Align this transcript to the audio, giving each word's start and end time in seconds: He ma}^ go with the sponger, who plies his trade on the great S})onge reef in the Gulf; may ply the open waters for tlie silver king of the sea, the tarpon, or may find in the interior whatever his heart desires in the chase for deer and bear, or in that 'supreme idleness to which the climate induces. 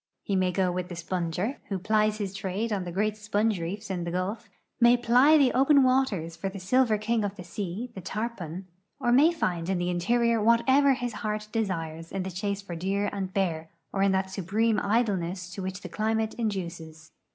He 0.23 0.35
ma}^ 0.35 0.51
go 0.51 0.71
with 0.71 0.89
the 0.89 0.95
sponger, 0.95 1.59
who 1.69 1.77
plies 1.77 2.17
his 2.17 2.33
trade 2.33 2.73
on 2.73 2.85
the 2.85 2.91
great 2.91 3.13
S})onge 3.13 3.61
reef 3.61 3.91
in 3.91 4.03
the 4.03 4.09
Gulf; 4.09 4.49
may 4.79 4.97
ply 4.97 5.37
the 5.37 5.53
open 5.53 5.83
waters 5.83 6.35
for 6.35 6.49
tlie 6.49 6.59
silver 6.59 6.97
king 6.97 7.23
of 7.23 7.35
the 7.35 7.43
sea, 7.43 7.91
the 7.93 8.01
tarpon, 8.01 8.65
or 8.99 9.11
may 9.11 9.31
find 9.31 9.69
in 9.69 9.77
the 9.77 9.91
interior 9.91 10.41
whatever 10.41 10.95
his 10.95 11.13
heart 11.13 11.47
desires 11.51 12.11
in 12.11 12.23
the 12.23 12.31
chase 12.31 12.63
for 12.63 12.75
deer 12.75 13.11
and 13.13 13.31
bear, 13.35 13.69
or 13.93 14.01
in 14.01 14.11
that 14.11 14.31
'supreme 14.31 14.79
idleness 14.81 15.51
to 15.53 15.61
which 15.61 15.81
the 15.81 15.87
climate 15.87 16.33
induces. 16.33 17.11